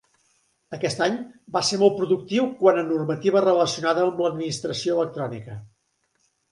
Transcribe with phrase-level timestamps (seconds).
[0.77, 1.17] Aquest any
[1.57, 5.65] va ser molt productiu quant a normativa relacionada amb l'administració electrònica.